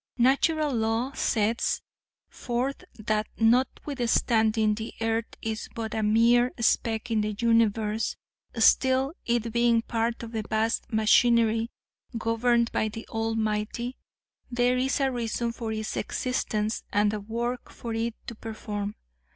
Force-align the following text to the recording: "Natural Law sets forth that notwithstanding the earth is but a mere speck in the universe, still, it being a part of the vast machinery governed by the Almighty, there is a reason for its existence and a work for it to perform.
"Natural 0.17 0.73
Law 0.73 1.11
sets 1.11 1.83
forth 2.27 2.83
that 2.97 3.27
notwithstanding 3.37 4.73
the 4.73 4.95
earth 4.99 5.37
is 5.43 5.69
but 5.75 5.93
a 5.93 6.01
mere 6.01 6.51
speck 6.59 7.11
in 7.11 7.21
the 7.21 7.35
universe, 7.37 8.15
still, 8.55 9.13
it 9.27 9.53
being 9.53 9.77
a 9.77 9.81
part 9.83 10.23
of 10.23 10.31
the 10.31 10.41
vast 10.49 10.91
machinery 10.91 11.69
governed 12.17 12.71
by 12.71 12.87
the 12.87 13.07
Almighty, 13.09 13.95
there 14.49 14.75
is 14.79 14.99
a 14.99 15.11
reason 15.11 15.51
for 15.51 15.71
its 15.71 15.95
existence 15.95 16.81
and 16.91 17.13
a 17.13 17.19
work 17.19 17.69
for 17.69 17.93
it 17.93 18.15
to 18.25 18.33
perform. 18.33 18.95